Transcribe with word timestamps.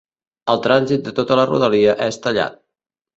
El 0.53 0.61
trànsit 0.67 1.03
de 1.07 1.13
tota 1.19 1.37
la 1.39 1.43
rodalia 1.49 1.93
és 2.07 2.17
tallat. 2.25 2.57